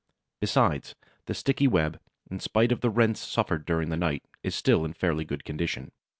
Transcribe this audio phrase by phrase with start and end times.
[0.39, 0.95] Besides,
[1.27, 1.99] the sticky web,
[2.31, 5.91] in spite of the rents suffered during the night, is still in fairly good condition.